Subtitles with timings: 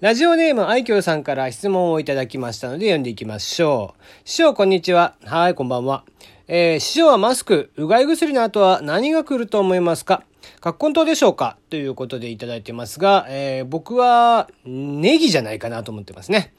[0.00, 4.02] ラジオネーム愛嬌さんから質問をいただきましたので読んでいきましょう。
[4.26, 5.14] 師匠こんにちは。
[5.24, 6.04] はい、こんばんは。
[6.48, 10.22] えー、師匠はマスク、うがい薬の後は何が来ると思いますか？
[10.60, 11.56] 葛根湯でしょうか？
[11.70, 16.52] ということでいただいてますが、えー、僕はネギじゃないかなと思ってますね。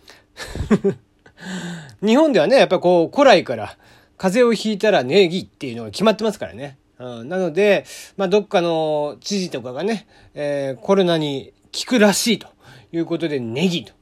[2.03, 3.77] 日本ではね、やっぱこう古来から
[4.17, 6.79] 風邪をひいたらネギっていうのが決まってますからね。
[6.97, 7.85] うん、なので、
[8.17, 12.47] まあ、どっかの知事とかがね、えー、コロナに効くらしいと
[12.91, 13.93] いうことで、ネギと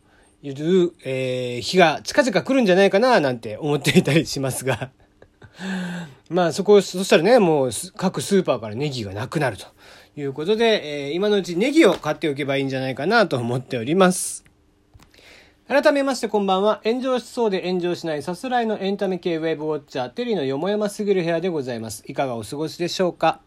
[0.42, 4.92] いう、えー、日が近々来るんじゃないかな、なんて思っていたりしますが。
[6.30, 9.66] まあそこ、そしたらね、もう各スーパーからネギがなくなると
[10.16, 14.44] いうことで、えー、今のうちネギを買っておけばいいんじゃないかなと思っております。
[15.68, 16.82] 改めましてこんばんは。
[16.84, 22.04] 炎上しそうで炎上しないさすらいのエンタメ系ウェブウォッチャー、テリーのよもやますぎる部屋でございます。
[22.06, 23.42] いかがお過ごしでしょうか？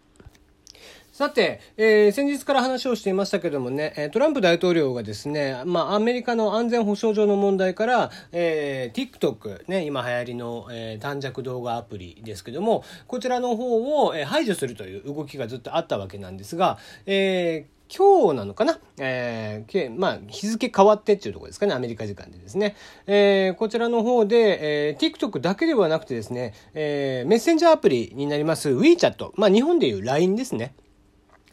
[1.18, 22.76] さて、えー、先日から話をしていましたけどもね、トランプ大統領がですね、まあ、アメリカの安全保障上の問題から、えー、TikTok、ね、今流行りの、えー、短尺動画アプリですけども、こちらの方を、えー、排除するという動きがずっとあったわけなんですが、えー今日なのかな、えー、まあ、日付変わってっていうところですかね、アメリカ時間でですね。
[23.06, 30.74] えー、こちらの方で、えー、TikTok だけではなくてですね、えー、メッセンジャーアプリになります WeChat、まあ、日本でいう LINE ですね。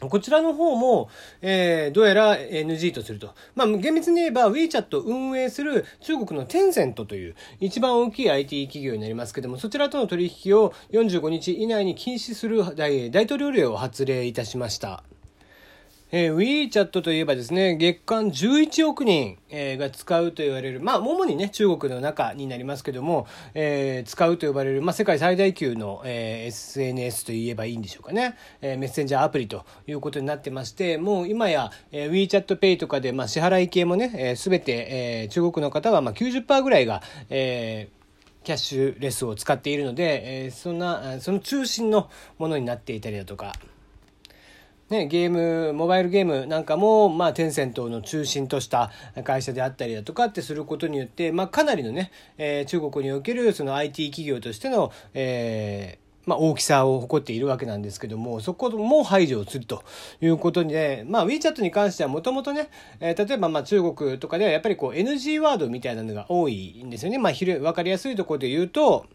[0.00, 1.08] こちらの方も、
[1.40, 3.34] えー、どうやら NG とすると。
[3.54, 15.02] まあ、厳密に言えば WeChat を運営する中国のテンセントという一番大きい IT 企業になりますけども、そちらとの取引を45日以内に禁止する大統領令を発令いたしました。
[16.12, 42.08] えー、WeChat といえばですね、月間11億人、えー、が使うと言われる、まあ、主にね、中国の中になりますけども、えー、使うと呼ばれる、まあ、世界最大級の、えー、SNS と言えばいいんでしょうかね、えー、メッセンジャーアプリということになってまして、もう今や、えー、WeChat Pay とかで、まあ、支払い系もね、す、え、べ、て、えー、中国の方は、まあ90%、ぐらいが、えー、キャッシュレスを使っているので、えー、そんな、その中心の
[42.38, 43.54] ものになっていたりだとか、
[44.88, 48.92] ね、ゲーム、モバイルゲームなんかも、まあ、テンセントの中心とした
[49.24, 59.82] 会社であったりだとかってすることによって、まあ、かなりのね、えー、中国におけるその IT 企業としての、えーまあ、大きさを誇っているわけなんですけども、そこも排除をすると
[60.20, 62.68] いうことで、まあ、WeChat に関してはもともとね、
[63.00, 67.18] えー、例えばまあ中国とかではやっぱりこう NG ワードみたいなのが多いんですよね。
[67.18, 69.06] まあ、わかりやすいところで言うと、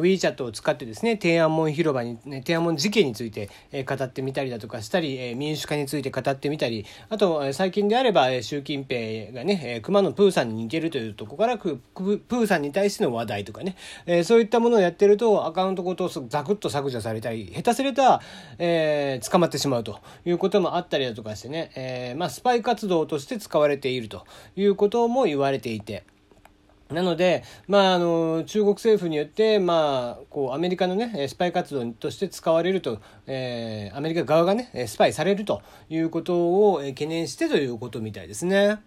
[0.00, 13.76] WeChat を使ってですね、天安門広場に、ね、天安門事件について、え語ってみたりだとかしたり、え民主化について語ってみたり、あと、最近であれば、え習近平がね、え熊野プーさんに似てるというところからプーさんに対しての話題とかね、
[14.06, 18.20] えそういったものをやってると、アカウントごとザクッと削除されたり、下手すれた、
[18.58, 24.24] えー、捕まってしまうということもあったりだとかしてね、えー、まあ、スパイ活動として使われていると
[24.56, 26.04] いうことも言われていて、
[26.92, 38.80] なので、まあ、あの、中国政府によって、まあ、こう、アメリカのね、スパイ活動として使われると、えー、アメリカ側がね、スパイされるということを懸念してということみたいですね。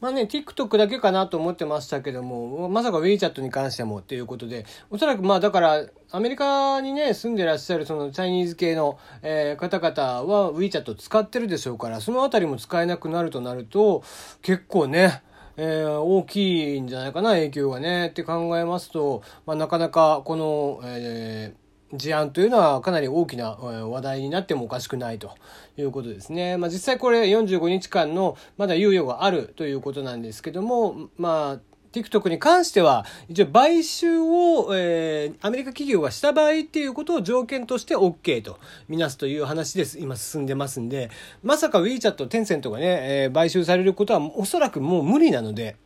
[0.00, 14.04] まあね、TikTok だけかなと思ってましたけども、まさか WeChat に関してもっていうことで、おそらくまあだから、アメリカにね、住んでらっしゃるそのチャイニーズ系の、えー、方々は WeChat 使ってるでしょうから、そのあたりも使えなくなるとなると、
[14.40, 15.22] 結構ね、
[15.60, 18.06] えー、大きいんじゃないかな、影響がね。
[18.06, 25.34] って考えますと、まあ、なかなかこの、えー、事案というのはかなり大きな話題になってもおかしくないと
[25.76, 26.56] いうことですね。
[26.58, 31.60] まあ、実際これ45日間のまだ猶予があるということなんですけども、まあ、
[32.02, 39.98] TikTok に関しては、一応買収を、えー、アメリカ企業がした場合っていうことを条件として OK とみなすという話です。
[39.98, 41.10] 今進んでますんで、
[41.42, 45.76] まさか WeChat、テンセントがね、えー、買収されることはおそらくもう無理なので、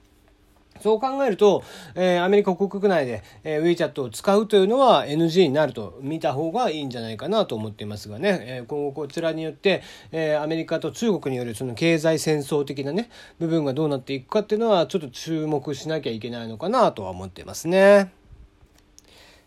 [0.82, 1.62] そう考えると、
[1.94, 18.21] えー、アメリカ国内で、えー、WeChat を使うというのは NG になると見た方がいいんじゃないかなと思っていますがね、えー、今後こちらによって、えー、アメリカと中国によるその経済戦争的なね、部分がどうなっていくかっていうのはちょっと注目しなきゃいけないのかなとは思っていますね。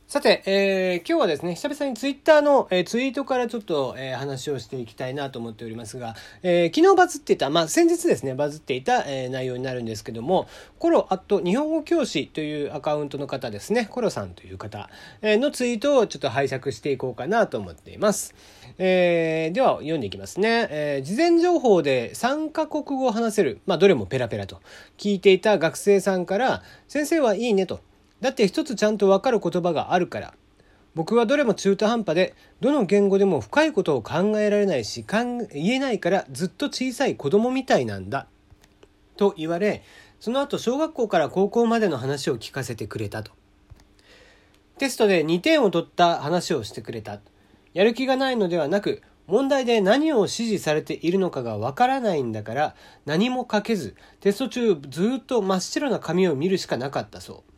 [0.08, 10.48] さて、えー、今日はですね、久々にツイッターの、えー、ツイートからちょっと、えー、話をしていきたいなと思っておりますが、えー、昨日バズっていた、まあ、先日ですね、バズっていた、えー、内容になるんですけども、
[10.78, 14.92] コロアット日本語教師というアカウントの方ですね、コロさんという方、
[15.24, 18.36] えー、のツイートをちょっと拝借していこうかなと思っています。
[18.78, 20.68] えー、では、読んでいきますね。
[20.70, 24.62] えー、事前情報で3カ国語を話せる、まあ、どれもペラペラと
[25.00, 27.80] 聞いていた学生さんから、先生はいいねと。
[28.26, 30.34] だって一つちゃんとわかる言葉があるから。
[30.96, 35.06] 僕はどれも中途半端で、どの言語でも深いことを考えられないし、
[35.54, 38.26] 言えないからずっと小さい子供みたいなんだ。
[39.16, 39.84] と言われ、
[40.20, 43.32] その後小学校から高校までの話を聞かせてくれたと。
[44.80, 47.20] テストで2点を取った話をしてくれた。
[47.76, 52.76] やる気がないのではなく、問題で何を指示されているのかがわからないんだから
[53.06, 57.55] 何も書けずテスト中ずっと真っ白な紙を見るしかなかったそう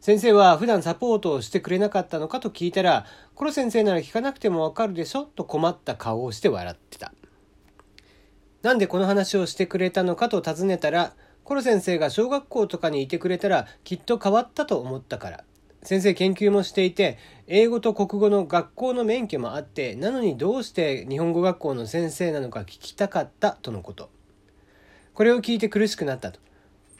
[0.00, 7.12] 先生は普段サポートをしてくれなかったのかと聞いたらコロ先生なら聞かなくてもわかるでしょと困った顔をして笑ってた。
[8.62, 11.14] なんでこの話をしてくれたのかと尋ねたら
[11.44, 15.44] コロ先生が小学校とかにいてくれたらきっと変わったと思ったから
[15.84, 24.10] 先生研究もしていて英語と国語の学校の免許もあってなのにどうして日本語学校の先生なのか聞きたかったとのこと。
[25.14, 26.40] これを聞いて苦しくなったと。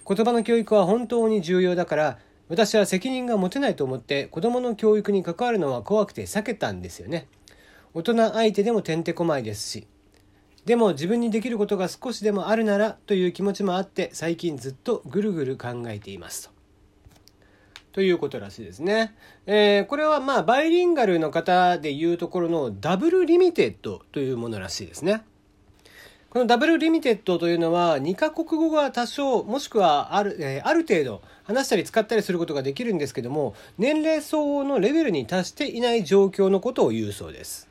[0.08, 7.28] 言葉の教育は本当に重要だから私は責任が持てないと思って子供の教育に関わるのは怖くて避けたんですよね
[7.94, 9.86] 大人相手でもてんてこまいですし
[10.64, 16.56] でも自分にできることが少しでもあるならという気持ちもあって最近ずっとぐるぐる考えていますと
[17.96, 19.14] ということらしいですね。
[19.46, 25.24] えー、これはまあバイリンガルの方でいうところのダブルリミテッドというものらしいですね。
[26.28, 37.68] このダブルリミテッドというのは2カ国語が多少もしくはある,、えー、ある程度話したり使ったりすることができるんですけども年齢相応のレベルに達していない状況のことを言うそうです。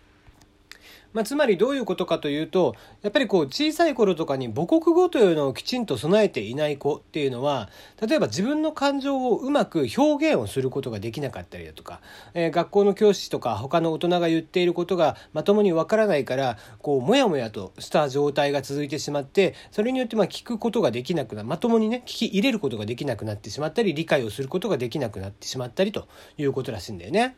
[1.15, 7.69] まあ、つまりどういうことかというとやっぱりこう小さい頃とかに母国語というのをきちんと備えていない子っていうのは
[8.05, 12.01] 例えば自分の感情をうまく表現をすることができなかったりだとか、
[12.33, 27.37] えー、学校の教師とか他の大人が言っていることがまともにわからないからこうモヤモヤとした状態が続いてしまってそれによってまあ聞くことができなくなまともにね聞き入れることができなくなってしまったり理解をすることができなくなってしまったりということらしいんだよね。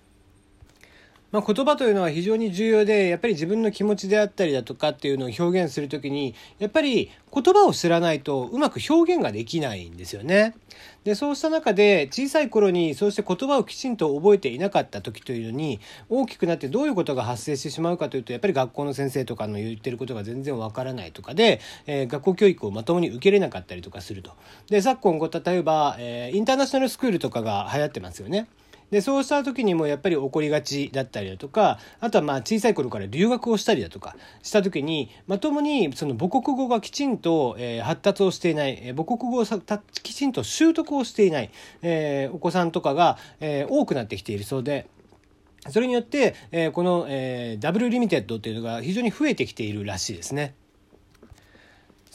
[1.31, 10.55] まあ、言葉というのは非常に重要でやっぱり自分の気持ちであったりだとかっていうのを表現する時にやっぱり言葉を知らないとうまく表現ができないんですよね。
[11.03, 15.79] でそうした中で小さい頃にそうして言葉をきちんと覚えていなかった時というのに
[16.09, 24.31] 大きくなってどういうことが発生してしまうかというとやっぱり学校の先生とかの言ってることが全然わからないとかで、えー、学校教育をまともに受けれなかったりとかすると。
[24.69, 28.47] で昨今例えば、えー、インターナショナルスクールとかが流行ってますよね。
[28.91, 39.45] でそうした時にもやっぱり起こりがちだったりだとかあとはまあ小さい頃から留学をしたりだとかした時にまともにその母国語がきちんと、えー、発達をしていない、えー、母国語を
[40.03, 41.51] きちんと習得をしていない、
[41.81, 44.87] えー、お子さんとかが、えー、多くなってきているそうで。
[45.69, 50.55] それによって、えー、この、えー、ダブルリミテッドっていうのが非常に増えてきているらしいですね。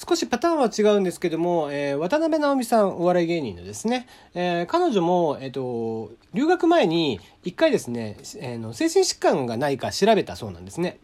[0.09, 10.99] 少しパターンは違うんですけども、えー、渡辺直美さん、お笑い芸人のですね、えー、彼女も、えっ、ー、と、留学前に一回ですね、えー、の精神疾患がないか調べたそうなんですね。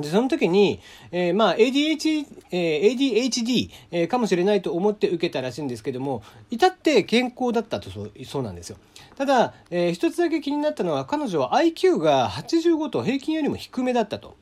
[0.00, 0.80] で、その時に、
[1.12, 8.78] えー、まあ、ADH、えー、ADHD、えー、かもしれないと思って受けたらしいんですけども、至って健康だったとそうそうなんですよ。
[9.16, 14.34] ただ、えー、一つだけ気になったのは、彼女は IQ が85と平均よりも低めだったと。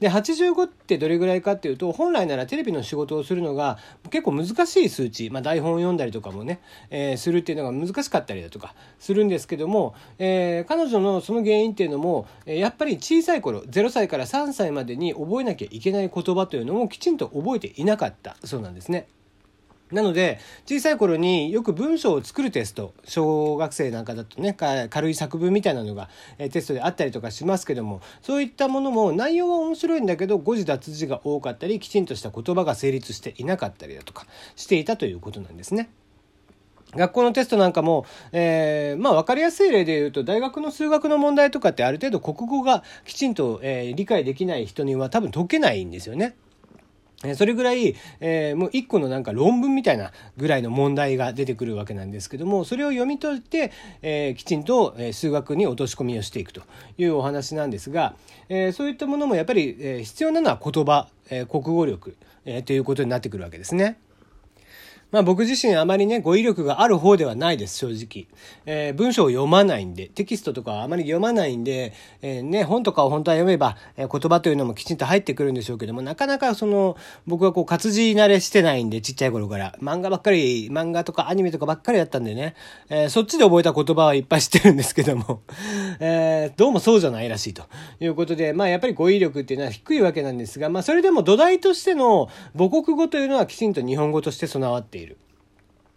[0.00, 3.78] で85ってどれぐらいかっていうと本来ならテレビの仕事をするのが
[4.10, 6.60] 結構難しい数値、まあ、台本を読んだりとかもね、
[6.90, 19.06] えー、するっていうのが難しかったりだとかするんですけども、えー、彼女のその原因っていうのもやっぱり小さい頃0歳から3歳までに覚えなきゃいけない言葉というのもきちんと覚えていなかったそうなんですね。
[19.92, 26.08] なので小さい頃によく文章を作るテスト小学生なんかだとね軽い作文みたいなのが
[26.50, 35.90] テストであったりとかしますけどもそういったものも内容は面白いんだけど誤字脱字が多かったりきちんとした言葉が成立していなかったりだとかしていたということなんですね。
[36.94, 46.36] 学校のテストなんかも、えー、まあ分かりやすい例で言うと大学の数学の問題とかってある程度国語がきちんと、えー、理解できない人には多分解けないんですよね。
[47.36, 56.62] それぐらい、えー、もう一個のなんか論文みたいなぐらいの問題が出てくるわけなんですけども、それを読み取って、えー、きちんと、数学に落とし込みをしていくと
[56.98, 58.14] いうお話なんですが、
[58.48, 63.98] えー、そういったものもやっぱり、え必要なのは言葉、え国語力、えということになってくるわけですね。
[65.12, 68.26] まあ僕自身あまりね、語彙力がある方ではないです、正直。
[68.64, 71.92] えー、文章を読まないんで、テキストとかはあまり読まないんで、
[72.22, 79.74] えー、ね、本とかを本当は読めば、えー、言葉というのもきちんと入ってくるんでしょうけども、なかなかその、僕はこう活字慣れしてないんで、ちっちゃい頃から。
[79.82, 82.54] 漫画ばっかり、漫画とかアニメとかばっかりだったんでね、
[82.88, 85.42] えー、そっちで覚えた言葉はいっぱい知ってるんですけども、
[86.00, 87.64] えー、どうもそうじゃないらしいと
[88.00, 95.01] いうことで、まあやっぱり語彙力っていうのは低いわけなんですが、まあそれでも土台としての母国語というのはきちんと日本語として備わっている。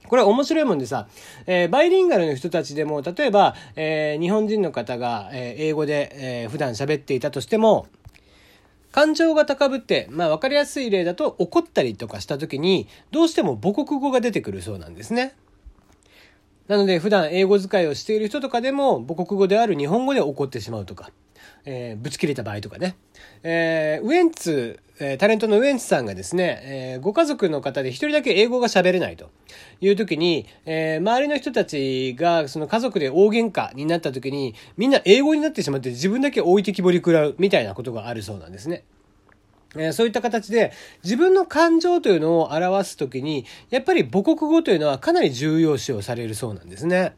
[0.08, 1.08] これ面白いもんでさ、
[1.46, 7.88] えー、バイリンガルの人たちでも、例えば、えー、日本人の方が、えー、英語で、えー、普段喋っていたとしても、
[8.92, 15.36] 感情が高ぶって、まあ分かりやすい例だと怒ったりとかした時にどうしても母国語が出てくるそうなんですね。
[16.70, 21.12] なので普段英語使いをしている人とかでも母国語である日本語で怒ってしまうとか、
[21.66, 22.96] えー、ぶち切れた場合とかね。
[23.44, 29.30] えー、ウエンツ、え、タレントのウエンツさんがですね、え、ご家族の方で一人だけ英語が喋れないと
[29.82, 38.84] いう時に、え、周りの人たちがその家族で大喧嘩になった時に、みんな英語になってしまって自分だけ置いてきぼり食らうみたいなことがあるそうなんですね。
[39.78, 40.72] えそういった形で
[41.04, 47.16] 自分の感情というのを表すときに、やっぱり母国語というのはかなり重要視をされるそうなんですね。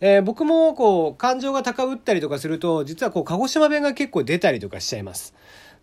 [0.00, 5.34] えー、僕もこう感情が高ぶったりとかすると実はこう鹿児島弁が結構出たりとかしちゃいます。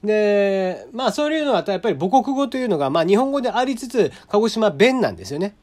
[0.04, 5.56] でまあそういうのはやっぱり母国語というのがまあ日本語でありつつ鹿児島弁なんですよね。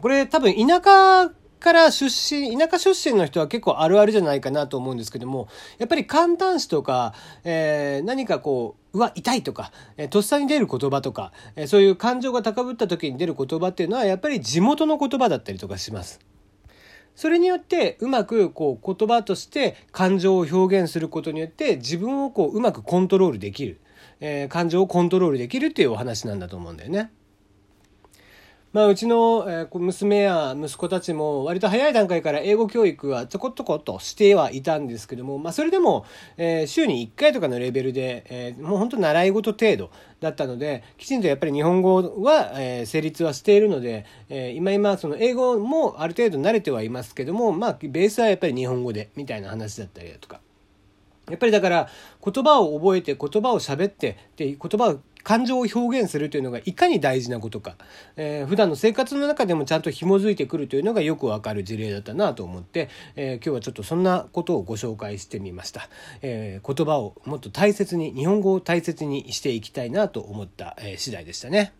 [0.00, 16.20] これ多分田舎から出身、田舎出身の人は結構あるあるじゃないかなと思うんですけども、やっぱり簡単詞とか、えー、何かこう、うわ、痛いとか、えー、とっさに出る言葉とか、えー、そういう感情が高ぶった時に出る言葉っていうのは、やっぱり地元の言葉だったりとかします。
[17.18, 23.80] それによってうまくこう言葉として感情を表現することによって自分をこううまくコントロールできる、
[24.20, 27.10] えー、感情をコントロールできるっていうお話なんだと思うんだよね。
[28.70, 36.04] まあ、うちの、えー、娘や息子たちも割と早い段階から英語教育はちょこちょこっとしてはいたんですけども、まあ、それでも、
[36.36, 50.40] えー、週に1回とかのレベルで、えー、もう本当習い事程度だったので、きちんとやっぱり日本語は、えー、成立はしているので、えー、今今その英語もある程度慣れてはいますけども、まあ、ベースはやっぱり日本語でみたいな話だったりだとか。
[51.30, 51.88] やっぱりだから
[52.24, 57.76] 言葉を覚えて言葉を喋ってで言葉を感情を表現するというのがいかに大事なことか、
[58.16, 65.90] えー、普段の生活の中でもちゃんと紐づいてくるというのがよくわかる事例だったなと思って、えー、今日はちょっとそんなことをご紹介してみました、
[66.22, 71.74] えー、言葉をもっと大切に日本語を大切にしていきたいなと思った、えー、次第でしたね。